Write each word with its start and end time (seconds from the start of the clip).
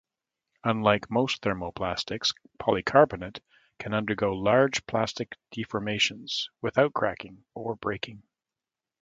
Unlike 0.63 1.11
most 1.11 1.43
thermoplastics, 1.43 2.33
polycarbonate 2.59 3.39
can 3.77 3.93
undergo 3.93 4.33
large 4.33 4.83
plastic 4.87 5.35
deformations 5.51 6.47
without 6.59 6.91
cracking 6.95 7.45
or 7.53 7.75
breaking. 7.75 8.23